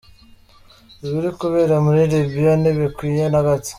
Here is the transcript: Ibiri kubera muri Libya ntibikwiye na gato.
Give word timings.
Ibiri 1.05 1.29
kubera 1.39 1.75
muri 1.85 2.01
Libya 2.11 2.51
ntibikwiye 2.61 3.23
na 3.33 3.41
gato. 3.47 3.69